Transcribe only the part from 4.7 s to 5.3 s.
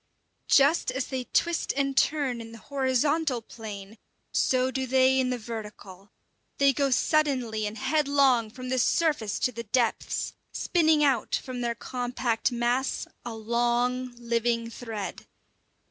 do they in